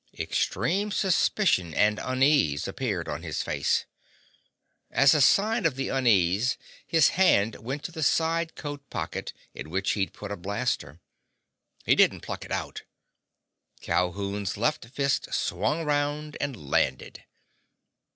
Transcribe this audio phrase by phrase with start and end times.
[0.17, 3.85] Extreme suspicion and unease appeared on his face.
[4.89, 9.69] As a sign of the unease, his hand went to the side coat pocket in
[9.69, 10.99] which he'd put a blaster.
[11.85, 12.81] He didn't pluck it out.
[13.81, 17.23] Calhoun's left fist swung around and landed.